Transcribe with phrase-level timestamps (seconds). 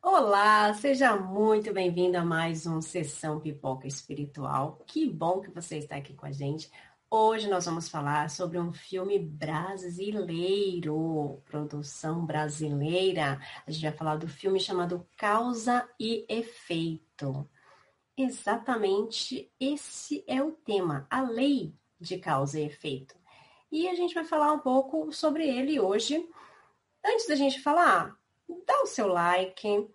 [0.00, 4.82] Olá, seja muito bem-vindo a mais um Sessão Pipoca Espiritual.
[4.86, 6.70] Que bom que você está aqui com a gente.
[7.10, 10.92] Hoje nós vamos falar sobre um filme brasileiro,
[11.46, 13.40] produção brasileira.
[13.66, 17.50] A gente vai falar do filme chamado Causa e Efeito.
[18.16, 23.16] Exatamente esse é o tema, a lei de causa e efeito.
[23.70, 26.28] E a gente vai falar um pouco sobre ele hoje.
[27.04, 28.17] Antes da gente falar,
[28.66, 29.88] dá o seu like,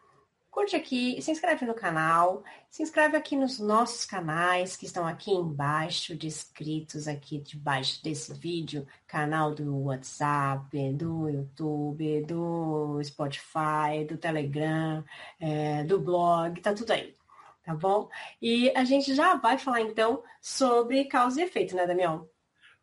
[0.54, 5.32] curte aqui, se inscreve no canal, se inscreve aqui nos nossos canais que estão aqui
[5.32, 15.04] embaixo, descritos aqui debaixo desse vídeo, canal do WhatsApp, do YouTube, do Spotify, do Telegram,
[15.40, 17.16] é, do blog, tá tudo aí,
[17.64, 18.08] tá bom?
[18.40, 22.30] E a gente já vai falar então sobre causa e efeito, né, Damião?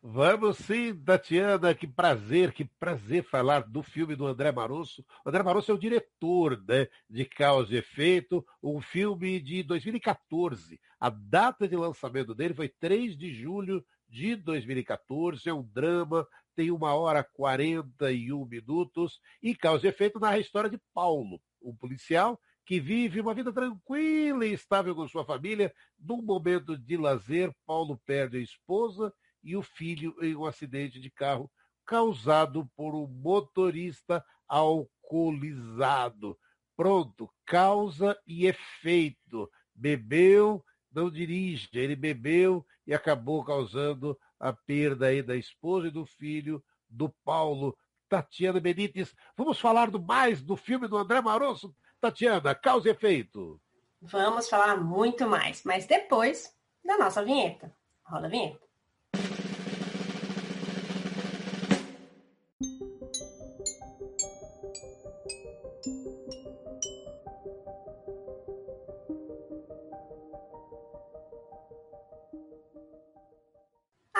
[0.03, 5.05] Vamos sim, Tatiana, que prazer, que prazer falar do filme do André Marosso.
[5.23, 10.81] O André Marosso é o diretor né, de Causa e Efeito, um filme de 2014.
[10.99, 15.47] A data de lançamento dele foi 3 de julho de 2014.
[15.47, 19.21] É um drama, tem uma hora e 41 minutos.
[19.39, 23.53] E Causa e Efeito narra a história de Paulo, um policial que vive uma vida
[23.53, 25.71] tranquila e estável com sua família.
[25.99, 29.13] Num momento de lazer, Paulo perde a esposa
[29.43, 31.49] e o filho em um acidente de carro
[31.85, 36.37] causado por um motorista alcoolizado.
[36.75, 39.49] Pronto, causa e efeito.
[39.73, 46.05] Bebeu, não dirige, ele bebeu e acabou causando a perda aí da esposa e do
[46.05, 47.77] filho do Paulo.
[48.09, 51.73] Tatiana Benites, vamos falar do mais do filme do André Marosso?
[51.99, 53.61] Tatiana, causa e efeito.
[54.01, 57.73] Vamos falar muito mais, mas depois da nossa vinheta.
[58.03, 58.70] Roda a vinheta.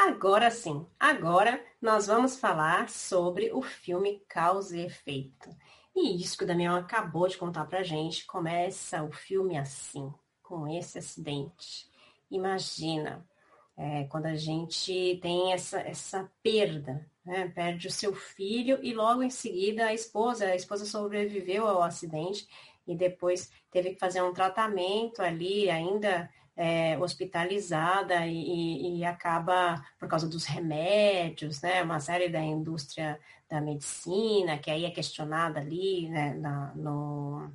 [0.03, 5.47] Agora sim, agora nós vamos falar sobre o filme Causa e Efeito.
[5.95, 10.67] E isso que o Damião acabou de contar pra gente, começa o filme assim, com
[10.67, 11.87] esse acidente.
[12.31, 13.23] Imagina,
[13.77, 17.49] é, quando a gente tem essa, essa perda, né?
[17.49, 22.47] perde o seu filho e logo em seguida a esposa, a esposa sobreviveu ao acidente
[22.87, 26.27] e depois teve que fazer um tratamento ali, ainda
[26.61, 33.59] é, hospitalizada e, e, acaba, por causa dos remédios, né, uma série da indústria da
[33.59, 37.51] medicina, que aí é questionada ali né, na, no,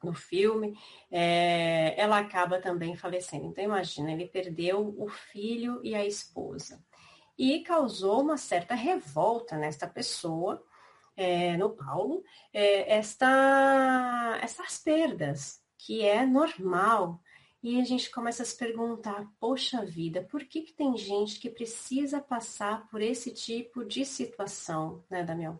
[0.00, 0.78] no filme,
[1.10, 3.46] é, ela acaba também falecendo.
[3.46, 6.80] Então, imagina, ele perdeu o filho e a esposa.
[7.36, 10.64] E causou uma certa revolta nesta pessoa,
[11.16, 17.20] é, no Paulo, é, esta, essas perdas, que é normal
[17.66, 21.50] e a gente começa a se perguntar, poxa vida, por que, que tem gente que
[21.50, 25.58] precisa passar por esse tipo de situação, né, Damião?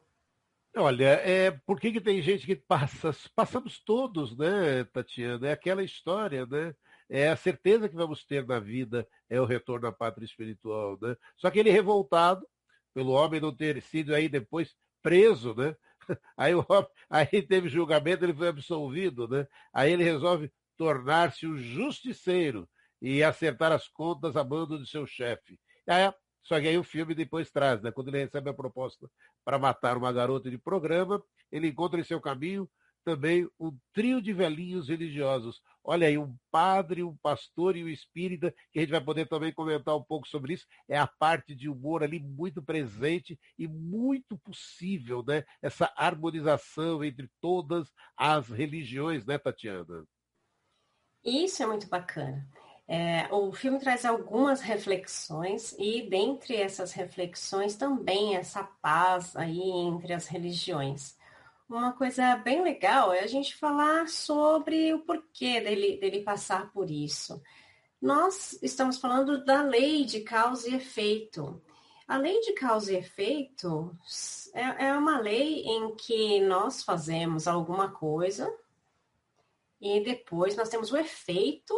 [0.76, 3.10] Olha, é, por que, que tem gente que passa?
[3.34, 5.48] Passamos todos, né, Tatiana?
[5.48, 6.76] É aquela história, né?
[7.08, 11.16] É a certeza que vamos ter na vida é o retorno à pátria espiritual, né?
[11.36, 12.46] Só que ele revoltado
[12.94, 15.74] pelo homem não ter sido aí depois preso, né?
[16.36, 16.64] Aí, o
[17.10, 19.44] aí teve julgamento, ele foi absolvido, né?
[19.72, 22.68] Aí ele resolve tornar-se o justiceiro
[23.00, 25.58] e acertar as contas a bando de seu chefe.
[25.88, 27.90] É, só que aí o filme depois traz, né?
[27.90, 29.08] Quando ele recebe a proposta
[29.44, 32.68] para matar uma garota de programa, ele encontra em seu caminho
[33.06, 35.62] também um trio de velhinhos religiosos.
[35.84, 39.52] Olha aí, um padre, um pastor e um espírita, que a gente vai poder também
[39.52, 40.66] comentar um pouco sobre isso.
[40.88, 45.44] É a parte de humor ali muito presente e muito possível, né?
[45.62, 50.04] Essa harmonização entre todas as religiões, né, Tatiana?
[51.26, 52.46] Isso é muito bacana.
[52.88, 60.12] É, o filme traz algumas reflexões e dentre essas reflexões também essa paz aí entre
[60.12, 61.16] as religiões.
[61.68, 66.88] Uma coisa bem legal é a gente falar sobre o porquê dele, dele passar por
[66.88, 67.42] isso.
[68.00, 71.60] Nós estamos falando da lei de causa e efeito.
[72.06, 73.98] A lei de causa e efeito
[74.54, 78.48] é, é uma lei em que nós fazemos alguma coisa,
[79.80, 81.74] e depois nós temos o efeito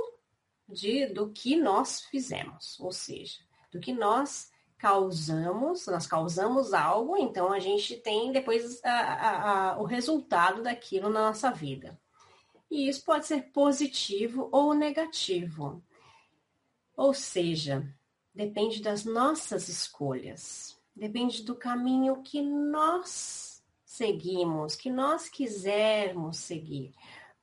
[0.69, 3.39] de, do que nós fizemos, ou seja,
[3.73, 9.81] do que nós causamos, nós causamos algo, então a gente tem depois a, a, a,
[9.81, 12.00] o resultado daquilo na nossa vida.
[12.71, 15.83] E isso pode ser positivo ou negativo.
[16.97, 17.93] Ou seja,
[18.35, 26.93] depende das nossas escolhas, depende do caminho que nós seguimos, que nós quisermos seguir.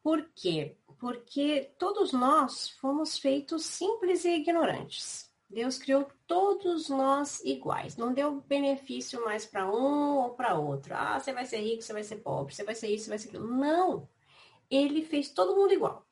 [0.06, 0.78] Por quê?
[1.00, 5.34] Porque todos nós fomos feitos simples e ignorantes.
[5.50, 7.98] Deus criou todos nós iguais.
[7.98, 10.94] Não deu benefício mais para um ou para outro.
[10.96, 13.18] Ah, você vai ser rico, você vai ser pobre, você vai ser isso, você vai
[13.18, 13.48] ser aquilo.
[13.48, 14.08] Não.
[14.70, 16.06] Ele fez todo mundo igual.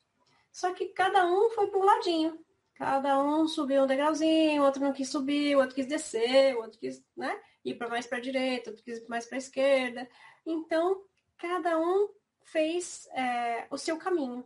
[0.52, 2.44] Só que cada um foi para um ladinho.
[2.74, 7.40] Cada um subiu um degrauzinho, outro não quis subir, outro quis descer, outro quis, né,
[7.64, 10.10] ir para mais para a direita, outro quis mais para a esquerda.
[10.44, 11.04] Então,
[11.38, 12.10] cada um
[12.46, 14.46] fez é, o seu caminho.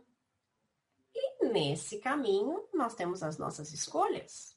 [1.14, 4.56] E nesse caminho, nós temos as nossas escolhas.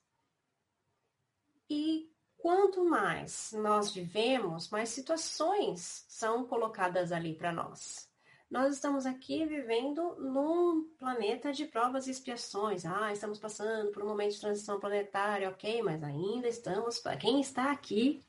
[1.69, 8.09] E quanto mais nós vivemos, mais situações são colocadas ali para nós.
[8.49, 12.85] Nós estamos aqui vivendo num planeta de provas e expiações.
[12.85, 17.01] Ah, estamos passando por um momento de transição planetária, ok, mas ainda estamos.
[17.17, 18.21] Quem está aqui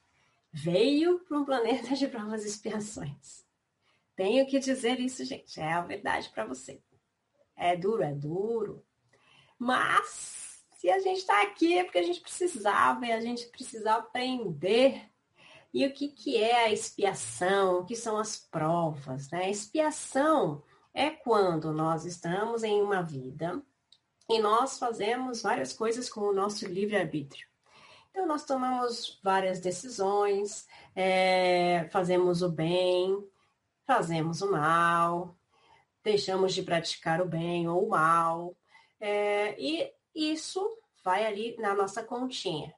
[0.52, 3.44] veio para um planeta de provas e expiações.
[4.22, 5.58] Tenho que dizer isso, gente.
[5.60, 6.80] É a verdade para você.
[7.56, 8.86] É duro, é duro.
[9.58, 13.94] Mas se a gente está aqui é porque a gente precisava e a gente precisa
[13.94, 15.10] aprender.
[15.74, 17.80] E o que, que é a expiação?
[17.80, 19.28] O que são as provas?
[19.28, 19.46] Né?
[19.46, 20.62] A expiação
[20.94, 23.60] é quando nós estamos em uma vida
[24.30, 27.48] e nós fazemos várias coisas com o nosso livre-arbítrio.
[28.12, 30.64] Então, nós tomamos várias decisões,
[30.94, 33.31] é, fazemos o bem,
[33.86, 35.36] fazemos o mal,
[36.02, 38.56] deixamos de praticar o bem ou o mal.
[39.00, 40.60] É, e isso
[41.04, 42.74] vai ali na nossa continha.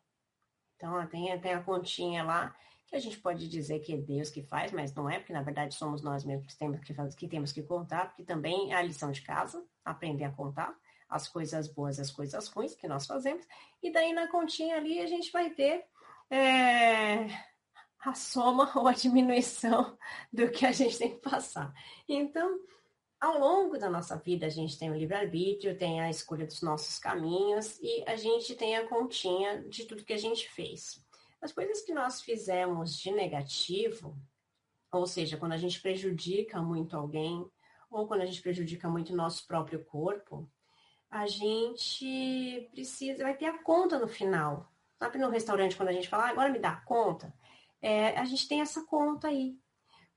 [0.76, 2.54] Então, tem, tem a continha lá,
[2.86, 5.42] que a gente pode dizer que é Deus que faz, mas não é, porque na
[5.42, 8.82] verdade somos nós mesmos que temos que, que, temos que contar, porque também é a
[8.82, 10.74] lição de casa, aprender a contar
[11.08, 13.46] as coisas boas e as coisas ruins que nós fazemos.
[13.82, 15.84] E daí na continha ali a gente vai ter
[16.30, 17.26] é,
[18.04, 19.96] a soma ou a diminuição
[20.32, 21.72] do que a gente tem que passar.
[22.08, 22.60] Então,
[23.20, 26.98] ao longo da nossa vida, a gente tem o livre-arbítrio, tem a escolha dos nossos
[26.98, 31.02] caminhos e a gente tem a continha de tudo que a gente fez.
[31.40, 34.16] As coisas que nós fizemos de negativo,
[34.92, 37.46] ou seja, quando a gente prejudica muito alguém,
[37.90, 40.50] ou quando a gente prejudica muito o nosso próprio corpo,
[41.10, 44.70] a gente precisa, vai ter a conta no final.
[44.98, 47.32] Sabe no restaurante, quando a gente fala, ah, agora me dá a conta?
[47.86, 49.58] É, a gente tem essa conta aí.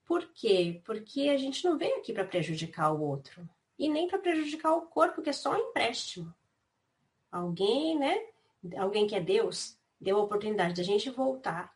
[0.05, 0.81] Por quê?
[0.85, 3.45] Porque a gente não veio aqui para prejudicar o outro.
[3.77, 6.33] E nem para prejudicar o corpo, que é só um empréstimo.
[7.29, 8.25] Alguém, né?
[8.77, 11.75] Alguém que é Deus, deu a oportunidade da gente voltar,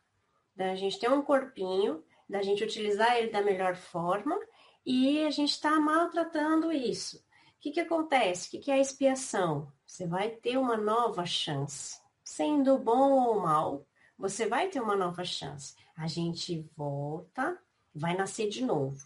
[0.56, 4.40] da gente ter um corpinho, da gente utilizar ele da melhor forma
[4.86, 7.18] e a gente está maltratando isso.
[7.18, 8.48] O que, que acontece?
[8.48, 9.70] O que, que é a expiação?
[9.84, 12.00] Você vai ter uma nova chance.
[12.24, 13.86] Sendo bom ou mal,
[14.22, 15.74] você vai ter uma nova chance.
[15.96, 17.60] A gente volta
[17.92, 19.04] vai nascer de novo.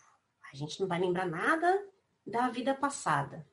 [0.53, 1.89] A gente não vai lembrar nada
[2.27, 3.49] da vida passada.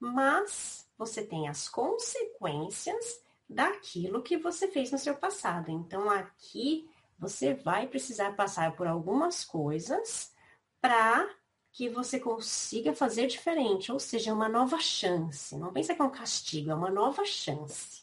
[0.00, 5.70] Mas você tem as consequências daquilo que você fez no seu passado.
[5.70, 10.32] Então aqui você vai precisar passar por algumas coisas
[10.80, 11.28] para
[11.70, 15.54] que você consiga fazer diferente, ou seja, uma nova chance.
[15.58, 18.02] Não pensa que é um castigo, é uma nova chance.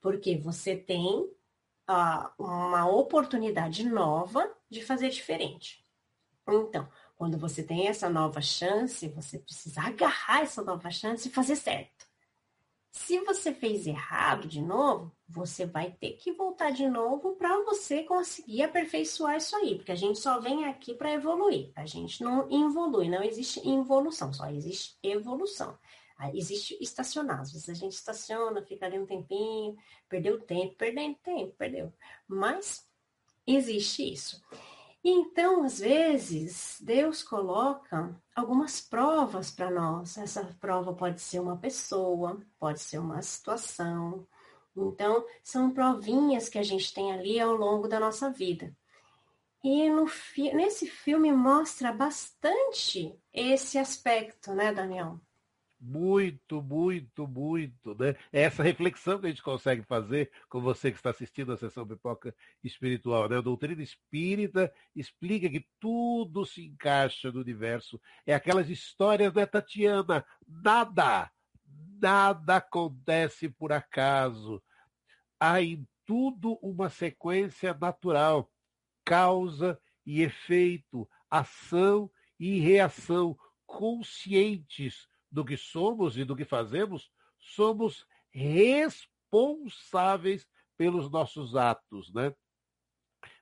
[0.00, 1.33] Porque você tem
[1.88, 5.84] uh, uma oportunidade nova de fazer diferente.
[6.48, 11.56] Então, quando você tem essa nova chance, você precisa agarrar essa nova chance e fazer
[11.56, 12.04] certo.
[12.90, 18.04] Se você fez errado de novo, você vai ter que voltar de novo para você
[18.04, 21.72] conseguir aperfeiçoar isso aí, porque a gente só vem aqui para evoluir.
[21.74, 25.76] A gente não evolui, não existe involução, só existe evolução.
[26.32, 27.40] Existe estacionar.
[27.40, 29.76] Às vezes a gente estaciona, fica ali um tempinho,
[30.08, 31.92] perdeu tempo, perdendo tempo, perdeu.
[32.28, 32.86] Mas
[33.46, 34.42] existe isso.
[35.06, 40.16] Então, às vezes, Deus coloca algumas provas para nós.
[40.16, 44.26] Essa prova pode ser uma pessoa, pode ser uma situação.
[44.74, 48.74] Então, são provinhas que a gente tem ali ao longo da nossa vida.
[49.62, 50.06] E no,
[50.54, 55.20] nesse filme mostra bastante esse aspecto, né, Daniel?
[55.86, 58.16] Muito, muito, muito, né?
[58.32, 61.86] É essa reflexão que a gente consegue fazer com você que está assistindo a sessão
[61.86, 63.36] Pipoca Espiritual, né?
[63.36, 68.00] A doutrina espírita explica que tudo se encaixa no universo.
[68.24, 70.24] É aquelas histórias, né, Tatiana?
[70.48, 71.30] Nada,
[72.00, 74.62] nada acontece por acaso.
[75.38, 78.50] Há em tudo uma sequência natural,
[79.04, 82.10] causa e efeito, ação
[82.40, 83.36] e reação
[83.66, 92.32] conscientes do que somos e do que fazemos, somos responsáveis pelos nossos atos, né?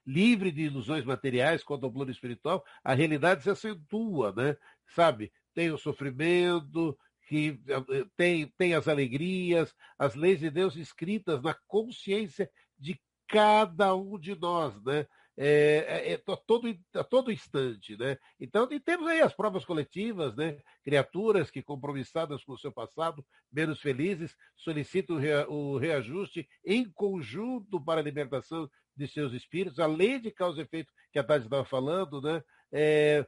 [0.05, 4.57] Livre de ilusões materiais quanto ao plano espiritual, a realidade se acentua, né?
[4.87, 5.31] Sabe?
[5.53, 6.97] tem o sofrimento,
[7.27, 13.95] que eh, tem, tem as alegrias, as leis de Deus escritas na consciência de cada
[13.95, 15.07] um de nós, né?
[15.35, 17.97] É, é, é, todo, a todo instante.
[17.97, 18.17] Né?
[18.39, 20.57] Então, e temos aí as provas coletivas, né?
[20.83, 25.17] criaturas que, compromissadas com o seu passado, menos felizes, solicitam
[25.49, 30.63] o reajuste em conjunto para a libertação de seus espíritos, a lei de causa e
[30.63, 32.43] efeito que a Tati estava falando, né?
[32.71, 33.25] É,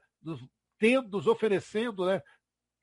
[0.77, 2.21] tendo, oferecendo né?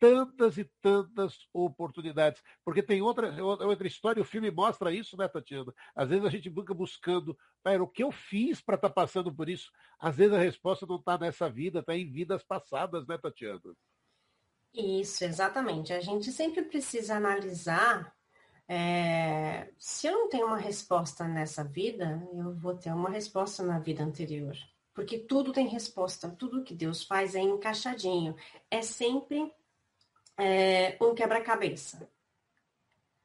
[0.03, 2.43] Tantas e tantas oportunidades.
[2.65, 5.73] Porque tem outra, outra história, o filme mostra isso, né, Tatiana?
[5.95, 7.39] Às vezes a gente fica buscando,
[7.81, 9.71] o que eu fiz para estar tá passando por isso?
[10.01, 13.61] Às vezes a resposta não está nessa vida, está em vidas passadas, né, Tatiana?
[14.75, 15.93] Isso, exatamente.
[15.93, 18.13] A gente sempre precisa analisar
[18.67, 23.79] é, se eu não tenho uma resposta nessa vida, eu vou ter uma resposta na
[23.79, 24.57] vida anterior.
[24.93, 28.35] Porque tudo tem resposta, tudo que Deus faz é encaixadinho.
[28.69, 29.53] É sempre
[30.43, 32.11] é, um quebra-cabeça.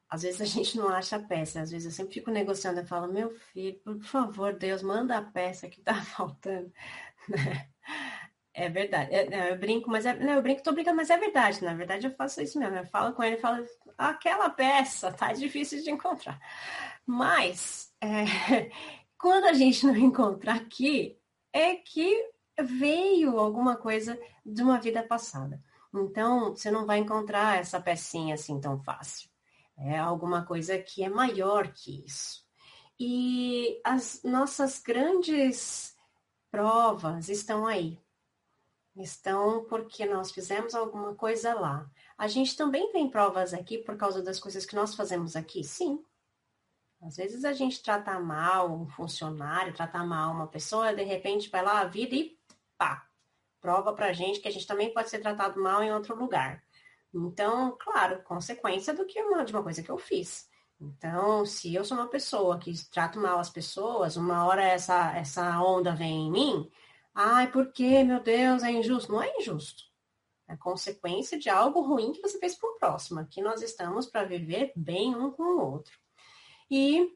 [0.08, 2.86] Às vezes a gente não acha a peça, às vezes eu sempre fico negociando e
[2.86, 6.72] falo, meu filho, por favor, Deus, manda a peça que tá faltando.
[8.54, 9.14] É verdade.
[9.14, 11.62] É, eu brinco, mas é, não, eu brinco, tô brincando, mas é verdade.
[11.62, 12.76] Na verdade, eu faço isso mesmo.
[12.76, 13.64] Eu falo com ele falo,
[13.96, 16.40] aquela peça tá difícil de encontrar.
[17.06, 18.70] Mas é,
[19.18, 21.18] quando a gente não encontra aqui,
[21.52, 25.62] é que veio alguma coisa de uma vida passada.
[25.94, 29.30] Então, você não vai encontrar essa pecinha assim tão fácil.
[29.76, 32.44] É alguma coisa que é maior que isso.
[32.98, 35.96] E as nossas grandes
[36.50, 37.98] provas estão aí.
[38.96, 41.88] Estão porque nós fizemos alguma coisa lá.
[42.16, 45.62] A gente também tem provas aqui por causa das coisas que nós fazemos aqui?
[45.62, 46.04] Sim.
[47.00, 51.62] Às vezes a gente trata mal um funcionário, trata mal uma pessoa, de repente vai
[51.62, 52.36] lá a vida e
[52.76, 53.07] pá,
[53.60, 56.62] prova para a gente que a gente também pode ser tratado mal em outro lugar.
[57.12, 60.48] Então, claro, consequência do que uma, de uma coisa que eu fiz.
[60.80, 65.60] Então, se eu sou uma pessoa que trato mal as pessoas, uma hora essa, essa
[65.60, 66.70] onda vem em mim,
[67.14, 69.10] ai, por que, meu Deus, é injusto?
[69.10, 69.84] Não é injusto.
[70.46, 73.20] É consequência de algo ruim que você fez para o próximo.
[73.20, 75.98] Aqui nós estamos para viver bem um com o outro.
[76.70, 77.12] E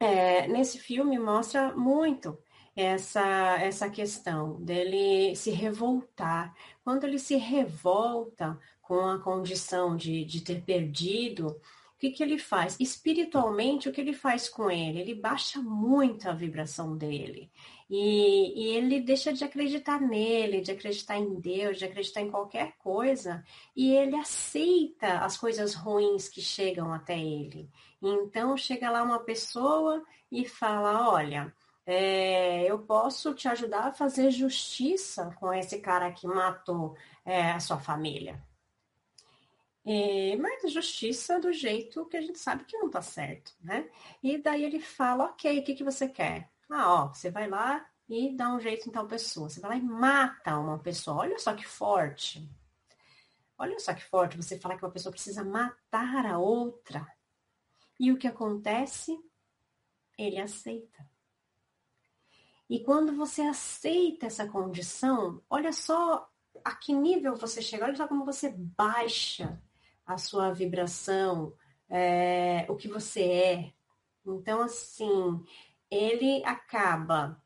[0.00, 2.38] é, nesse filme mostra muito
[2.76, 6.54] essa, essa questão dele se revoltar.
[6.82, 12.38] Quando ele se revolta com a condição de, de ter perdido, o que, que ele
[12.38, 12.76] faz?
[12.80, 15.00] Espiritualmente, o que ele faz com ele?
[15.00, 17.50] Ele baixa muito a vibração dele.
[17.88, 22.76] E, e, ele deixa de acreditar nele, de acreditar em Deus, de acreditar em qualquer
[22.78, 23.44] coisa,
[23.76, 27.70] e ele aceita as coisas ruins que chegam até ele.
[28.02, 30.02] Então chega lá uma pessoa
[30.32, 31.54] e fala: Olha,
[31.86, 37.60] é, eu posso te ajudar a fazer justiça com esse cara que matou é, a
[37.60, 38.42] sua família.
[39.86, 43.88] É, mas justiça do jeito que a gente sabe que não tá certo, né?
[44.22, 46.50] E daí ele fala, ok, o que, que você quer?
[46.70, 49.50] Ah, ó, você vai lá e dá um jeito em tal pessoa.
[49.50, 51.18] Você vai lá e mata uma pessoa.
[51.18, 52.48] Olha só que forte.
[53.58, 57.06] Olha só que forte você falar que uma pessoa precisa matar a outra.
[58.00, 59.18] E o que acontece?
[60.16, 61.13] Ele aceita.
[62.68, 66.28] E quando você aceita essa condição, olha só
[66.64, 69.60] a que nível você chega, olha só como você baixa
[70.06, 71.52] a sua vibração,
[71.88, 73.72] é, o que você é.
[74.26, 75.44] Então, assim,
[75.90, 77.40] ele acaba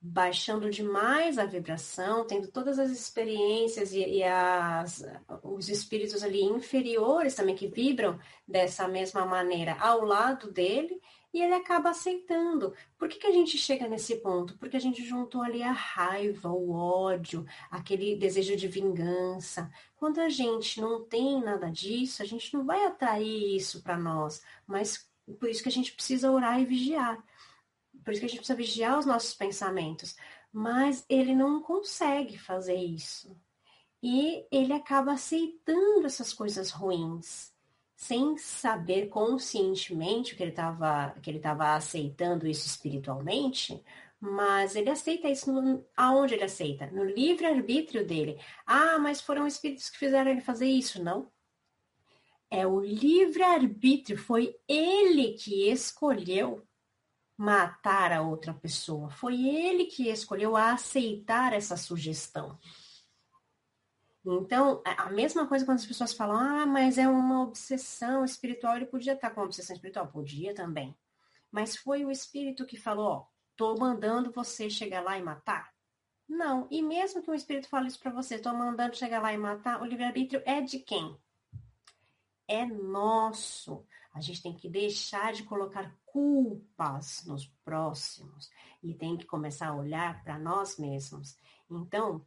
[0.00, 5.04] baixando demais a vibração, tendo todas as experiências e, e as,
[5.42, 11.00] os espíritos ali inferiores também que vibram dessa mesma maneira ao lado dele,
[11.36, 12.74] e ele acaba aceitando.
[12.96, 14.56] Por que, que a gente chega nesse ponto?
[14.56, 19.70] Porque a gente juntou ali a raiva, o ódio, aquele desejo de vingança.
[19.96, 24.42] Quando a gente não tem nada disso, a gente não vai atrair isso para nós.
[24.66, 25.06] Mas
[25.38, 27.22] por isso que a gente precisa orar e vigiar.
[28.02, 30.16] Por isso que a gente precisa vigiar os nossos pensamentos.
[30.50, 33.36] Mas ele não consegue fazer isso.
[34.02, 37.54] E ele acaba aceitando essas coisas ruins
[37.96, 43.82] sem saber conscientemente que ele estava que ele estava aceitando isso espiritualmente,
[44.20, 46.86] mas ele aceita isso no, aonde ele aceita?
[46.88, 48.38] No livre arbítrio dele.
[48.66, 51.30] Ah, mas foram espíritos que fizeram ele fazer isso, não?
[52.50, 56.66] É o livre arbítrio, foi ele que escolheu
[57.36, 59.10] matar a outra pessoa.
[59.10, 62.58] Foi ele que escolheu aceitar essa sugestão.
[64.28, 68.86] Então, a mesma coisa quando as pessoas falam, ah, mas é uma obsessão espiritual, ele
[68.86, 70.08] podia estar com uma obsessão espiritual?
[70.08, 70.96] Podia também.
[71.50, 75.72] Mas foi o espírito que falou, ó, tô mandando você chegar lá e matar.
[76.28, 76.66] Não.
[76.72, 79.80] E mesmo que um espírito fale isso para você, estou mandando chegar lá e matar,
[79.80, 81.16] o livre-arbítrio é de quem?
[82.48, 83.86] É nosso.
[84.12, 88.50] A gente tem que deixar de colocar culpas nos próximos
[88.82, 91.38] e tem que começar a olhar para nós mesmos.
[91.70, 92.26] Então,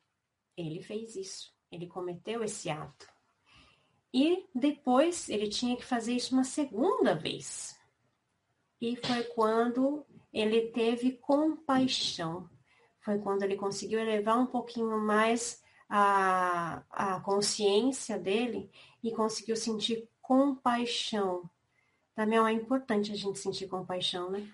[0.55, 1.58] ele fez isso.
[1.71, 3.07] Ele cometeu esse ato.
[4.13, 7.79] E depois ele tinha que fazer isso uma segunda vez.
[8.81, 12.49] E foi quando ele teve compaixão
[13.09, 18.69] foi quando ele conseguiu elevar um pouquinho mais a, a consciência dele
[19.03, 21.49] e conseguiu sentir compaixão.
[22.13, 24.47] Também é importante a gente sentir compaixão, né?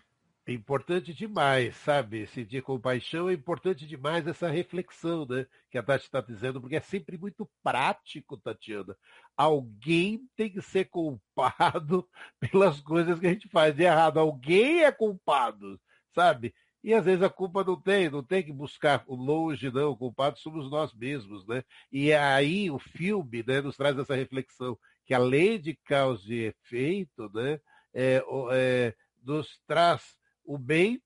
[0.47, 2.27] É importante demais, sabe?
[2.27, 5.47] Sentir compaixão é importante demais essa reflexão, né?
[5.71, 8.95] Que a Tati está dizendo, porque é sempre muito prático, Tatiana.
[9.35, 12.07] Alguém tem que ser culpado
[12.39, 14.19] pelas coisas que a gente faz de errado.
[14.19, 15.81] Alguém é culpado,
[16.13, 16.53] sabe?
[16.83, 19.89] E às vezes a culpa não tem, não tem que buscar o longe, não.
[19.93, 21.63] O culpado somos nós mesmos, né?
[21.91, 26.43] E aí o filme né, nos traz essa reflexão, que a lei de causa e
[26.45, 27.59] efeito né,
[27.91, 31.01] é, é, nos traz o bem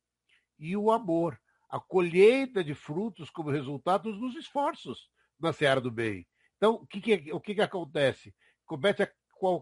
[0.58, 1.40] e o amor.
[1.70, 6.28] A colheita de frutos como resultado dos esforços na seara do bem.
[6.58, 8.34] Então, o que, que, o que, que acontece?
[8.66, 9.10] Compete a,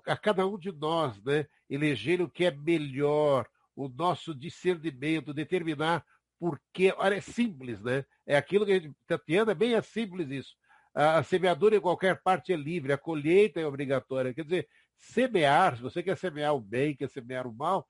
[0.07, 6.03] a cada um de nós né, eleger o que é melhor, o nosso discernimento, determinar
[6.39, 8.05] porque, olha, é simples, né?
[8.25, 10.55] É aquilo que a gente, Tatiana, é bem é simples isso.
[10.93, 14.33] A semeadura em qualquer parte é livre, a colheita é obrigatória.
[14.33, 17.87] Quer dizer, semear, se você quer semear o bem, quer semear o mal,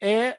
[0.00, 0.38] é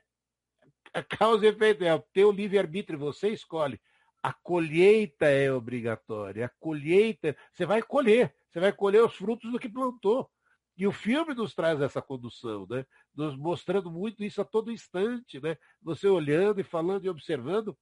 [0.93, 3.79] a causa e efeito, é o teu livre-arbítrio, você escolhe.
[4.21, 9.59] A colheita é obrigatória, a colheita, você vai colher, você vai colher os frutos do
[9.59, 10.29] que plantou.
[10.77, 12.85] E o filme nos traz essa condução, né?
[13.15, 15.57] Nos mostrando muito isso a todo instante, né?
[15.81, 17.75] Você olhando e falando e observando.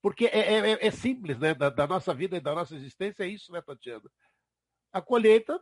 [0.00, 1.54] Porque é, é, é simples, né?
[1.54, 4.08] Da, da, nossa vida e da nossa existência é isso, né, Tatiana?
[4.92, 5.60] A colheita,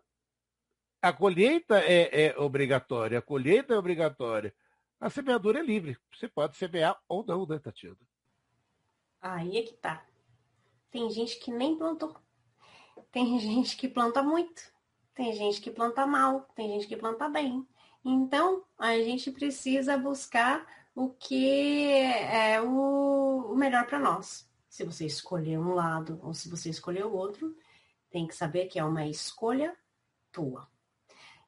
[1.00, 4.54] a colheita é, é obrigatória, a colheita é obrigatória.
[5.00, 5.96] A semeadura é livre.
[6.12, 7.96] Você pode semear ou não, né, Tatiana?
[9.20, 10.04] Aí é que tá.
[10.90, 12.14] Tem gente que nem plantou.
[13.10, 14.62] Tem gente que planta muito.
[15.14, 17.66] Tem gente que planta mal, tem gente que planta bem.
[18.04, 24.48] Então, a gente precisa buscar o que é o, melhor para nós.
[24.68, 27.54] Se você escolher um lado ou se você escolher o outro,
[28.10, 29.76] tem que saber que é uma escolha
[30.32, 30.68] tua.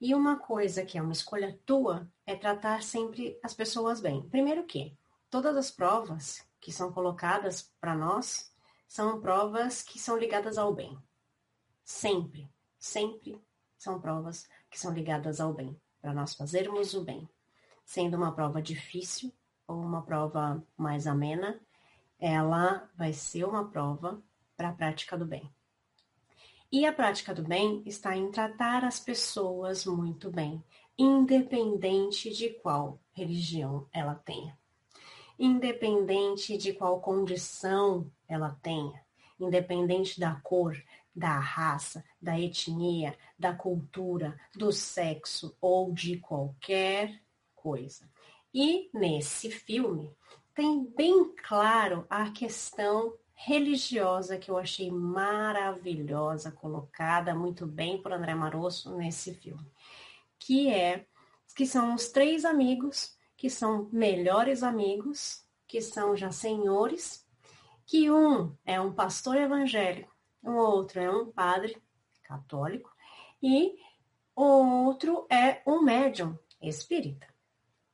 [0.00, 4.26] E uma coisa que é uma escolha tua é tratar sempre as pessoas bem.
[4.30, 4.96] Primeiro que
[5.28, 8.50] todas as provas que são colocadas para nós
[8.88, 10.98] são provas que são ligadas ao bem.
[11.84, 13.38] Sempre, sempre
[13.76, 17.28] são provas que são ligadas ao bem, para nós fazermos o bem.
[17.84, 19.30] Sendo uma prova difícil
[19.66, 21.60] ou uma prova mais amena,
[22.18, 24.22] ela vai ser uma prova
[24.56, 25.52] para a prática do bem.
[26.70, 30.64] E a prática do bem está em tratar as pessoas muito bem,
[31.02, 34.56] independente de qual religião ela tenha,
[35.36, 39.02] independente de qual condição ela tenha,
[39.38, 40.80] independente da cor,
[41.14, 47.20] da raça, da etnia, da cultura, do sexo ou de qualquer
[47.56, 48.08] coisa.
[48.54, 50.14] E nesse filme
[50.54, 58.36] tem bem claro a questão religiosa que eu achei maravilhosa, colocada muito bem por André
[58.36, 59.66] Marosso nesse filme,
[60.46, 61.06] que é
[61.56, 67.26] que são os três amigos que são melhores amigos, que são já senhores,
[67.84, 71.80] que um é um pastor evangélico o outro é um padre
[72.24, 72.90] católico
[73.40, 73.76] e
[74.34, 77.26] o outro é um médium espírita.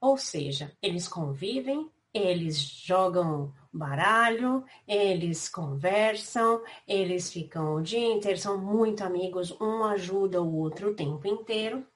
[0.01, 8.57] Ou seja, eles convivem, eles jogam baralho, eles conversam, eles ficam o dia inteiro, são
[8.57, 11.87] muito amigos, um ajuda o outro o tempo inteiro.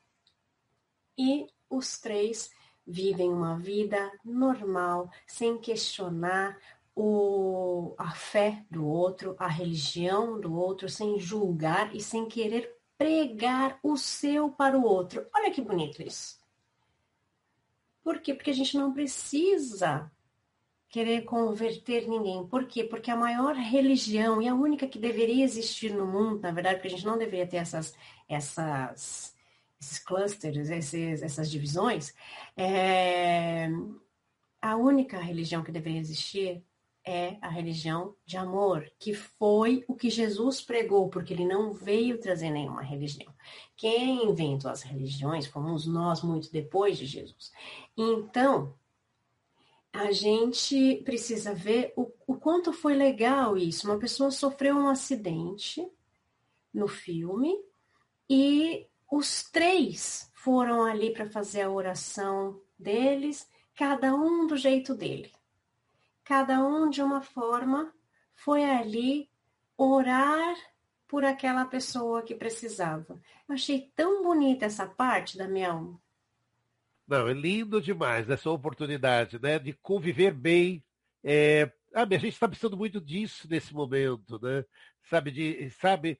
[1.24, 2.50] E os três
[2.84, 6.58] vivem uma vida normal, sem questionar
[6.96, 13.78] o, a fé do outro, a religião do outro, sem julgar e sem querer pregar
[13.84, 15.24] o seu para o outro.
[15.32, 16.40] Olha que bonito isso.
[18.02, 18.34] Por quê?
[18.34, 20.10] Porque a gente não precisa
[20.88, 22.44] querer converter ninguém.
[22.48, 22.82] Por quê?
[22.82, 26.88] Porque a maior religião e a única que deveria existir no mundo, na verdade, porque
[26.88, 27.94] a gente não deveria ter essas,
[28.28, 29.31] essas,
[29.82, 32.14] esses clusters, esses, essas divisões,
[32.56, 33.68] é,
[34.60, 36.64] a única religião que deveria existir
[37.04, 42.20] é a religião de amor, que foi o que Jesus pregou, porque ele não veio
[42.20, 43.34] trazer nenhuma religião.
[43.76, 47.50] Quem inventou as religiões fomos nós muito depois de Jesus.
[47.96, 48.72] Então,
[49.92, 53.88] a gente precisa ver o, o quanto foi legal isso.
[53.88, 55.84] Uma pessoa sofreu um acidente
[56.72, 57.52] no filme
[58.30, 65.30] e os três foram ali para fazer a oração deles, cada um do jeito dele.
[66.24, 67.92] Cada um de uma forma
[68.34, 69.28] foi ali
[69.76, 70.56] orar
[71.06, 73.20] por aquela pessoa que precisava.
[73.46, 76.00] Eu achei tão bonita essa parte, Damião.
[77.06, 80.82] Não, é lindo demais essa oportunidade, né, de conviver bem.
[81.22, 81.70] É...
[81.94, 84.64] Ah, a gente está precisando muito disso nesse momento, né?
[85.10, 86.18] Sabe de, sabe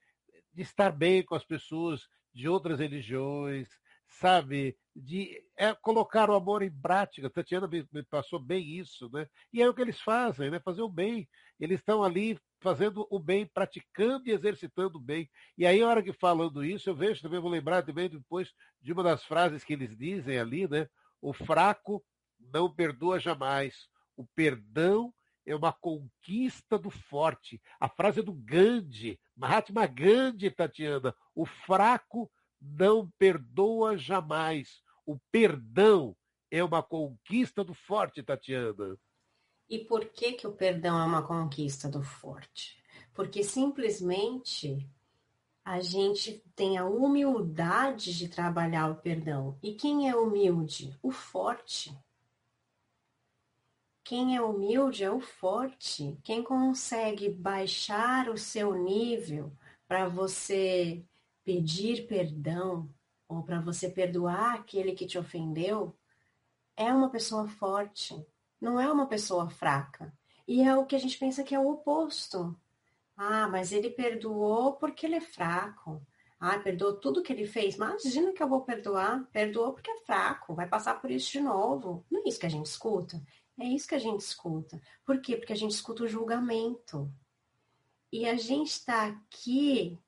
[0.53, 3.69] de estar bem com as pessoas de outras religiões,
[4.07, 7.29] sabe, de é, colocar o amor em prática.
[7.29, 9.27] Tatiana me, me, passou bem isso, né?
[9.51, 10.59] E é o que eles fazem, né?
[10.59, 11.27] Fazer o bem.
[11.59, 15.29] Eles estão ali fazendo o bem, praticando e exercitando o bem.
[15.57, 18.93] E aí, a hora que falando isso, eu vejo também, vou lembrar também depois de
[18.93, 20.87] uma das frases que eles dizem ali, né?
[21.21, 22.03] O fraco
[22.39, 23.87] não perdoa jamais.
[24.15, 25.13] O perdão
[25.45, 27.61] é uma conquista do forte.
[27.79, 31.15] A frase é do Gandhi, Mahatma Gandhi, Tatiana.
[31.35, 34.81] O fraco não perdoa jamais.
[35.05, 36.15] O perdão
[36.49, 38.97] é uma conquista do forte, Tatiana.
[39.69, 42.81] E por que, que o perdão é uma conquista do forte?
[43.13, 44.87] Porque simplesmente
[45.65, 49.57] a gente tem a humildade de trabalhar o perdão.
[49.63, 50.97] E quem é humilde?
[51.01, 51.97] O forte.
[54.13, 56.19] Quem é humilde é o forte.
[56.23, 59.51] Quem consegue baixar o seu nível
[59.87, 61.03] para você
[61.43, 62.87] pedir perdão
[63.27, 65.97] ou para você perdoar aquele que te ofendeu,
[66.77, 68.23] é uma pessoa forte,
[68.61, 70.13] não é uma pessoa fraca.
[70.47, 72.55] E é o que a gente pensa que é o oposto.
[73.17, 76.05] Ah, mas ele perdoou porque ele é fraco.
[76.39, 77.77] Ah, perdoou tudo que ele fez.
[77.77, 79.27] Imagina que eu vou perdoar.
[79.31, 82.05] Perdoou porque é fraco, vai passar por isso de novo.
[82.11, 83.19] Não é isso que a gente escuta.
[83.59, 84.81] É isso que a gente escuta.
[85.05, 85.37] Por quê?
[85.37, 87.11] Porque a gente escuta o julgamento.
[88.11, 89.99] E a gente está aqui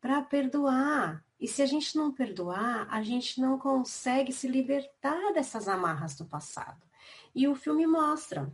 [0.00, 1.24] para perdoar.
[1.38, 6.24] E se a gente não perdoar, a gente não consegue se libertar dessas amarras do
[6.26, 6.82] passado.
[7.34, 8.52] E o filme mostra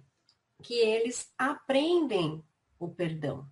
[0.63, 2.45] que eles aprendem
[2.79, 3.49] o perdão.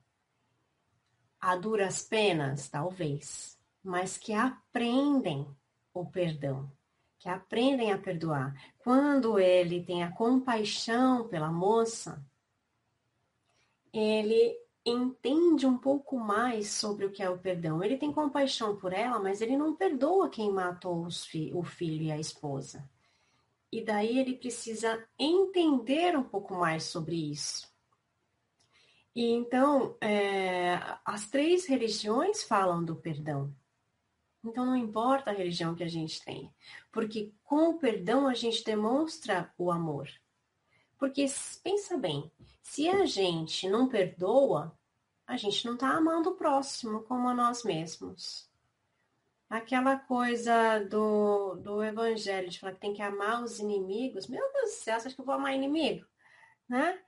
[1.40, 5.46] A duras penas, talvez, mas que aprendem
[5.92, 6.72] o perdão,
[7.24, 8.54] que aprendem a perdoar.
[8.76, 12.22] Quando ele tem a compaixão pela moça,
[13.90, 17.82] ele entende um pouco mais sobre o que é o perdão.
[17.82, 22.12] Ele tem compaixão por ela, mas ele não perdoa quem matou fi o filho e
[22.12, 22.86] a esposa.
[23.72, 27.66] E daí ele precisa entender um pouco mais sobre isso.
[29.16, 33.50] E então, é, as três religiões falam do perdão.
[34.44, 36.52] Então, não importa a religião que a gente tem,
[36.92, 40.08] porque com o perdão a gente demonstra o amor.
[40.98, 41.24] Porque
[41.62, 42.30] pensa bem,
[42.62, 44.76] se a gente não perdoa,
[45.26, 48.50] a gente não está amando o próximo como a nós mesmos.
[49.48, 54.26] Aquela coisa do, do evangelho, de falar que tem que amar os inimigos.
[54.26, 56.06] Meu Deus do céu, você acha que eu vou amar inimigo?
[56.68, 56.98] Né?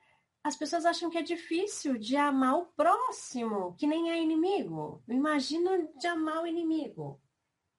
[0.42, 5.02] As pessoas acham que é difícil de amar o próximo, que nem é inimigo.
[5.08, 7.20] Imagina de amar o inimigo.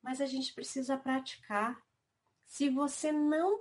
[0.08, 1.78] Mas a gente precisa praticar.
[2.46, 3.60] Se você não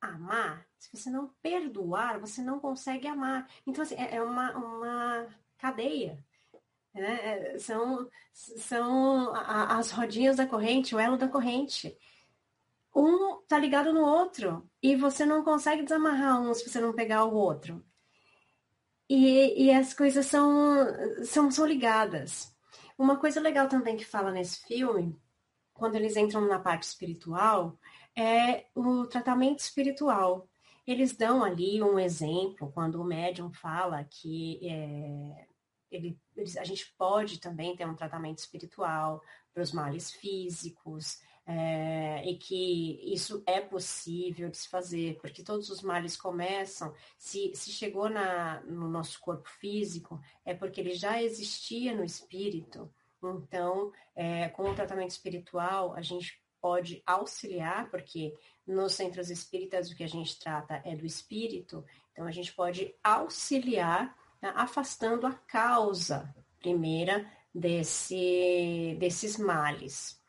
[0.00, 3.50] amar, se você não perdoar, você não consegue amar.
[3.66, 5.26] Então, assim, é, é uma, uma
[5.58, 6.24] cadeia.
[6.94, 7.54] Né?
[7.54, 11.98] É, são são as rodinhas da corrente, o elo da corrente.
[12.94, 17.24] Um tá ligado no outro e você não consegue desamarrar um se você não pegar
[17.24, 17.84] o outro.
[19.08, 20.86] E, e as coisas são,
[21.24, 22.54] são, são ligadas.
[22.96, 25.20] Uma coisa legal também que fala nesse filme,
[25.80, 27.76] quando eles entram na parte espiritual,
[28.16, 30.46] é o tratamento espiritual.
[30.86, 35.46] Eles dão ali um exemplo quando o médium fala que é,
[35.90, 36.18] ele,
[36.58, 43.00] a gente pode também ter um tratamento espiritual para os males físicos, é, e que
[43.12, 48.60] isso é possível de se fazer, porque todos os males começam, se, se chegou na,
[48.64, 52.92] no nosso corpo físico, é porque ele já existia no espírito.
[53.22, 58.34] Então, é, com o tratamento espiritual, a gente pode auxiliar, porque
[58.66, 62.94] nos centros espíritas o que a gente trata é do espírito, então a gente pode
[63.02, 70.19] auxiliar né, afastando a causa primeira desse, desses males.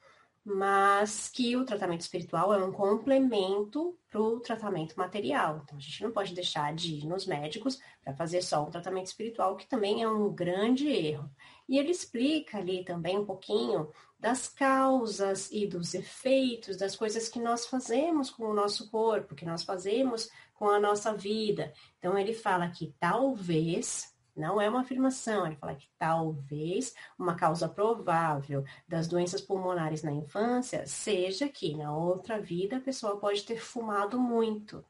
[0.44, 5.62] Mas que o tratamento espiritual é um complemento para o tratamento material.
[5.64, 9.06] Então, a gente não pode deixar de ir nos médicos para fazer só um tratamento
[9.06, 11.30] espiritual, que também é um grande erro.
[11.70, 17.40] E ele explica ali também um pouquinho das causas e dos efeitos das coisas que
[17.40, 21.72] nós fazemos com o nosso corpo, que nós fazemos com a nossa vida.
[22.00, 27.68] Então, ele fala que talvez não é uma afirmação, ele fala que talvez uma causa
[27.68, 33.60] provável das doenças pulmonares na infância seja que na outra vida a pessoa pode ter
[33.60, 34.84] fumado muito.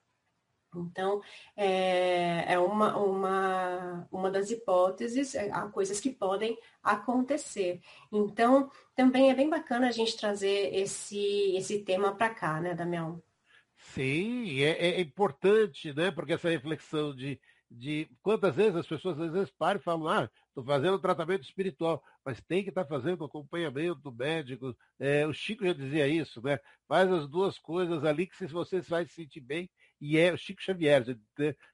[0.76, 1.22] Então,
[1.56, 7.82] é, é uma, uma, uma das hipóteses, é, há coisas que podem acontecer.
[8.12, 13.22] Então, também é bem bacana a gente trazer esse, esse tema para cá, né, Damião?
[13.76, 16.12] Sim, é, é importante, né?
[16.12, 17.40] Porque essa reflexão de
[17.72, 22.04] de quantas vezes as pessoas às vezes param e falam, ah, estou fazendo tratamento espiritual,
[22.24, 24.76] mas tem que estar tá fazendo acompanhamento médico.
[25.00, 26.60] É, o Chico já dizia isso, né?
[26.86, 29.70] Faz as duas coisas ali que você vai se sentir bem,
[30.02, 31.16] e é o Chico Xavier, já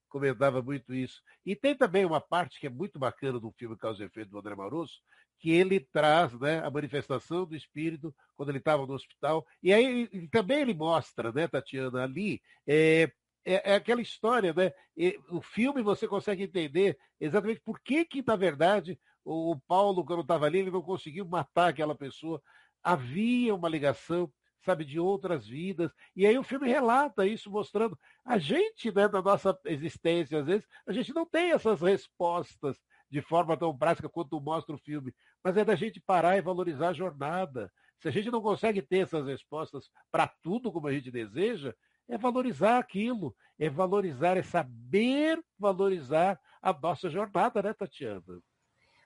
[0.07, 1.21] comentava muito isso.
[1.43, 4.37] E tem também uma parte que é muito bacana do filme Causa e Efeito do
[4.37, 5.01] André Marosso,
[5.39, 9.45] que ele traz né, a manifestação do espírito quando ele estava no hospital.
[9.61, 13.11] E aí e também ele mostra, né, Tatiana, ali, é,
[13.47, 14.73] é, é, aquela história, né?
[14.95, 20.03] E, o filme você consegue entender exatamente por que, que na verdade, o, o Paulo,
[20.03, 22.41] quando estava ali, ele não conseguiu matar aquela pessoa.
[22.83, 24.29] Havia uma ligação,
[24.65, 25.93] sabe, de outras vidas.
[26.13, 30.67] E aí o filme relata isso, mostrando a gente, né, da nossa existência, às vezes,
[30.85, 32.77] a gente não tem essas respostas
[33.09, 36.89] de forma tão prática quanto mostra o filme, mas é da gente parar e valorizar
[36.89, 37.71] a jornada.
[38.01, 41.73] Se a gente não consegue ter essas respostas para tudo como a gente deseja,
[42.07, 48.41] é valorizar aquilo, é valorizar, é saber valorizar a nossa jornada, né, Tatiana?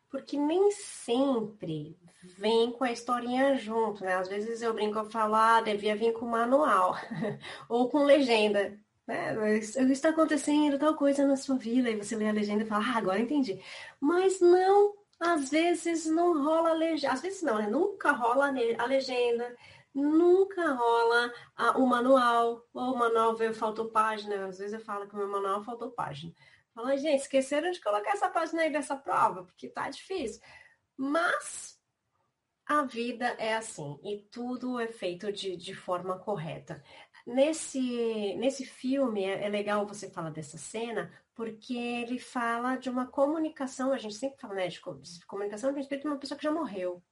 [0.10, 1.98] Porque nem sempre
[2.38, 4.16] vem com a historinha junto, né?
[4.16, 6.98] Às vezes eu brinco, eu falo, ah, devia vir com manual,
[7.70, 8.78] ou com legenda.
[9.08, 9.58] Né?
[9.58, 12.98] Está acontecendo tal coisa na sua vida, e você lê a legenda e fala, ah,
[12.98, 13.62] agora entendi.
[14.02, 17.70] Mas não, às vezes não rola a legenda, às vezes não, né?
[17.70, 19.56] Nunca rola a legenda,
[19.93, 24.47] nunca rola ah, o manual, ou o manual veio, faltou página.
[24.47, 26.34] Às vezes eu falo que o meu manual faltou página.
[26.73, 30.41] Fala, gente, esqueceram de colocar essa página aí dessa prova, porque tá difícil.
[30.97, 31.80] Mas
[32.65, 36.82] a vida é assim, e tudo é feito de, de forma correta.
[37.25, 43.06] Nesse, nesse filme, é, é legal você falar dessa cena, porque ele fala de uma
[43.08, 44.80] comunicação, a gente sempre fala né, de
[45.27, 47.04] comunicação a respeito de uma pessoa que já morreu.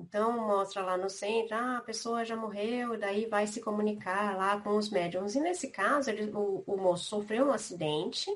[0.00, 4.60] Então, mostra lá no centro, ah, a pessoa já morreu, daí vai se comunicar lá
[4.60, 5.34] com os médiums.
[5.34, 8.30] E nesse caso, ele, o, o moço sofreu um acidente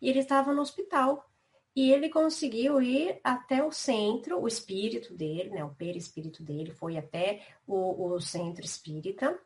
[0.00, 1.28] e ele estava no hospital.
[1.74, 6.96] E ele conseguiu ir até o centro, o espírito dele, né, o perispírito dele, foi
[6.96, 9.38] até o, o centro espírita,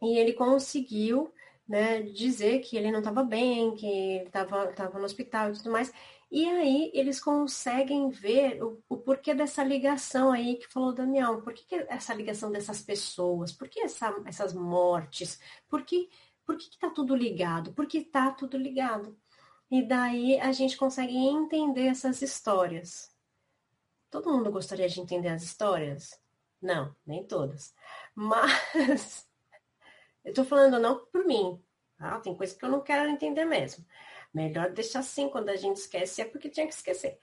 [0.00, 1.32] e ele conseguiu
[1.68, 5.92] né, dizer que ele não estava bem, que ele estava no hospital e tudo mais.
[6.30, 11.40] E aí eles conseguem ver o, o, porquê dessa ligação aí que falou Damião.
[11.40, 13.52] Por que, que essa ligação dessas pessoas?
[13.52, 15.40] Por que essa, essas mortes?
[15.68, 16.08] Por que
[16.46, 17.72] por que está tudo ligado?
[17.72, 19.18] Porque está tudo ligado.
[19.68, 23.12] E daí a gente consegue entender essas histórias.
[24.08, 26.18] Todo mundo gostaria de entender as histórias?
[26.62, 27.74] Não, nem todas.
[28.14, 29.28] Mas
[30.24, 31.60] eu estou falando não por mim.
[31.98, 32.20] Tá?
[32.20, 33.84] Tem coisa que eu não quero entender mesmo.
[34.36, 37.18] Melhor deixar assim, quando a gente esquece, é porque tinha que esquecer.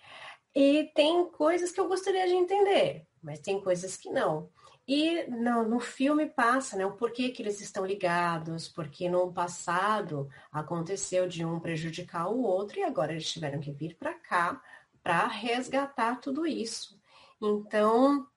[0.55, 4.49] E tem coisas que eu gostaria de entender, mas tem coisas que não.
[4.87, 10.27] E no, no filme passa, né, o porquê que eles estão ligados, porque no passado
[10.51, 14.59] aconteceu de um prejudicar o outro e agora eles tiveram que vir para cá
[15.03, 16.99] para resgatar tudo isso.
[17.39, 18.27] Então,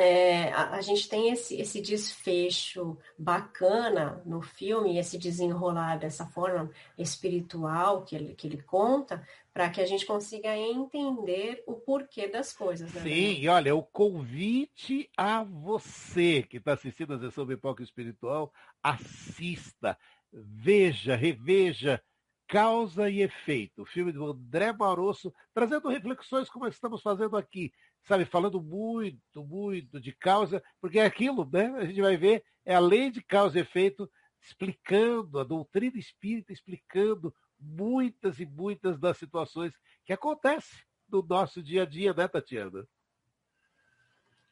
[0.00, 6.70] é, a, a, gente tem esse, esse desfecho bacana no filme, esse desenrolar dessa forma
[6.96, 12.52] espiritual que ele, que ele conta, para que a gente consiga entender o porquê das
[12.52, 12.92] coisas.
[12.94, 13.02] Né?
[13.02, 19.98] Sim, olha, o convite a você que está assistindo a sessão Pipoca Espiritual, assista,
[20.32, 22.02] veja, reveja
[22.50, 27.72] Causa e Efeito, o filme do André Barosso, trazendo reflexões como estamos fazendo aqui,
[28.04, 31.66] sabe, falando muito, muito de causa, porque é aquilo, né?
[31.76, 34.10] A gente vai ver, é a lei de causa e efeito,
[34.40, 39.72] explicando, a doutrina espírita explicando muitas e muitas das situações
[40.04, 42.86] que acontecem no nosso dia a dia, né, Tatiana?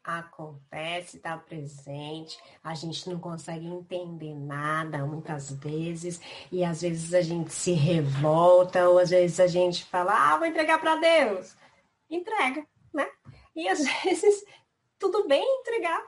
[0.09, 7.21] acontece, está presente, a gente não consegue entender nada muitas vezes, e às vezes a
[7.21, 11.55] gente se revolta, ou às vezes a gente fala, ah, vou entregar para Deus.
[12.09, 13.07] Entrega, né?
[13.59, 14.45] E às vezes
[14.99, 16.03] tudo bem entregar,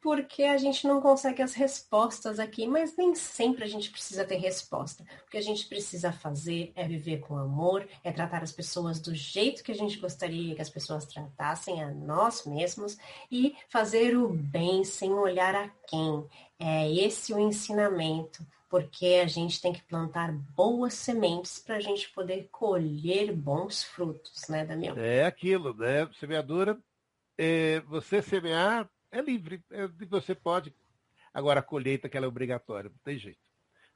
[0.00, 4.36] porque a gente não consegue as respostas aqui, mas nem sempre a gente precisa ter
[4.36, 5.04] resposta.
[5.26, 9.14] O que a gente precisa fazer é viver com amor, é tratar as pessoas do
[9.14, 12.96] jeito que a gente gostaria que as pessoas tratassem a nós mesmos
[13.30, 16.24] e fazer o bem sem olhar a quem.
[16.58, 22.10] É esse o ensinamento porque a gente tem que plantar boas sementes para a gente
[22.10, 24.96] poder colher bons frutos, né, Damião?
[24.98, 26.08] É aquilo, né?
[26.18, 26.76] Semeadura,
[27.38, 30.74] é, você semear é livre, é, você pode.
[31.32, 33.40] Agora, a colheita que ela é obrigatória, não tem jeito.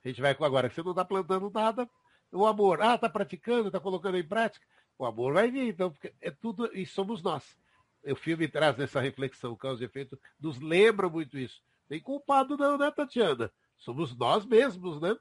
[0.05, 1.89] A gente vai com agora, você não está plantando nada,
[2.33, 4.67] o amor, ah, está praticando, está colocando em prática,
[4.99, 7.57] o amor vai vir, então, é tudo, e somos nós.
[8.05, 11.63] O filme traz essa reflexão, causa e efeito, nos lembra muito isso.
[11.89, 13.53] Tem culpado não, né, Tatiana?
[13.77, 15.17] Somos nós mesmos, né?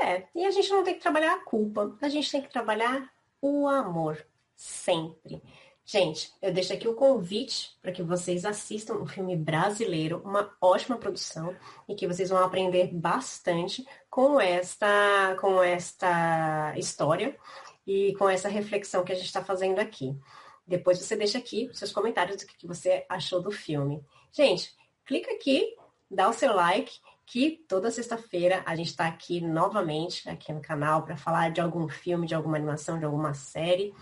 [0.00, 3.12] É, e a gente não tem que trabalhar a culpa, a gente tem que trabalhar
[3.40, 5.42] o amor, sempre.
[5.90, 10.98] Gente, eu deixo aqui o convite para que vocês assistam um filme brasileiro, uma ótima
[10.98, 11.56] produção,
[11.88, 17.34] e que vocês vão aprender bastante com esta, com esta história
[17.86, 20.14] e com essa reflexão que a gente está fazendo aqui.
[20.66, 24.04] Depois você deixa aqui seus comentários do que você achou do filme.
[24.30, 25.74] Gente, clica aqui
[26.10, 26.92] dá o seu like,
[27.26, 31.88] que toda sexta-feira a gente está aqui novamente, aqui no canal, para falar de algum
[31.88, 33.94] filme, de alguma animação, de alguma série,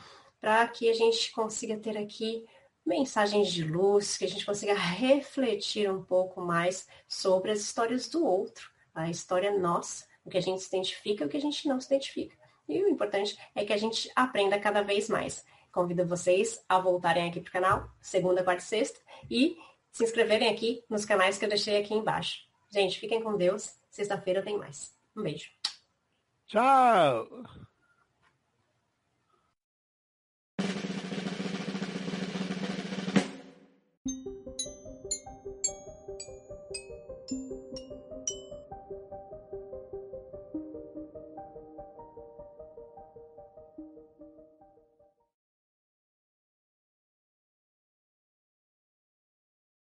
[0.46, 2.46] para que a gente consiga ter aqui
[2.86, 8.24] mensagens de luz, que a gente consiga refletir um pouco mais sobre as histórias do
[8.24, 11.66] outro, a história nossa, o que a gente se identifica e o que a gente
[11.66, 12.36] não se identifica.
[12.68, 15.44] E o importante é que a gente aprenda cada vez mais.
[15.72, 19.56] Convido vocês a voltarem aqui para o canal, segunda, quarta e sexta, e
[19.90, 22.46] se inscreverem aqui nos canais que eu deixei aqui embaixo.
[22.70, 23.74] Gente, fiquem com Deus.
[23.90, 24.94] Sexta-feira tem mais.
[25.16, 25.50] Um beijo.
[26.46, 27.26] Tchau!